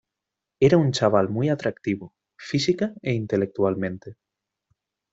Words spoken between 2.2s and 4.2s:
física e intelectualmente.